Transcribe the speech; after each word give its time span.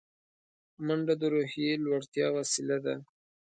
منډه 0.85 1.13
د 1.21 1.23
روحیې 1.33 1.71
لوړتیا 1.85 2.27
وسیله 2.37 2.77
ده 2.85 2.95